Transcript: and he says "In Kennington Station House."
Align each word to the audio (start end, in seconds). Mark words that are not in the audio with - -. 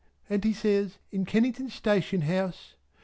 and 0.31 0.43
he 0.43 0.51
says 0.51 0.97
"In 1.11 1.25
Kennington 1.25 1.69
Station 1.69 2.21
House." 2.21 2.73